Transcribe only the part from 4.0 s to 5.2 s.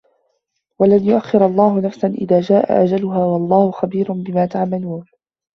بِما تَعمَلونَ